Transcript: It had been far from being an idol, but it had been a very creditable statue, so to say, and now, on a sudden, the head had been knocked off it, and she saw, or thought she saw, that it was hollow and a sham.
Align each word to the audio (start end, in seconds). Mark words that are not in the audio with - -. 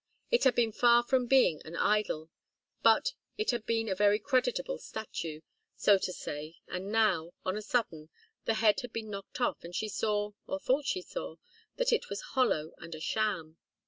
It 0.31 0.45
had 0.45 0.55
been 0.55 0.71
far 0.71 1.03
from 1.03 1.27
being 1.27 1.61
an 1.63 1.75
idol, 1.75 2.31
but 2.81 3.13
it 3.37 3.51
had 3.51 3.67
been 3.67 3.87
a 3.87 3.93
very 3.93 4.17
creditable 4.17 4.79
statue, 4.79 5.41
so 5.75 5.99
to 5.99 6.11
say, 6.11 6.55
and 6.67 6.91
now, 6.91 7.33
on 7.45 7.55
a 7.55 7.61
sudden, 7.61 8.09
the 8.45 8.55
head 8.55 8.79
had 8.79 8.91
been 8.93 9.11
knocked 9.11 9.39
off 9.39 9.57
it, 9.59 9.65
and 9.65 9.75
she 9.75 9.89
saw, 9.89 10.31
or 10.47 10.59
thought 10.59 10.85
she 10.85 11.03
saw, 11.03 11.35
that 11.75 11.93
it 11.93 12.09
was 12.09 12.21
hollow 12.33 12.73
and 12.79 12.95
a 12.95 12.99
sham. 12.99 13.57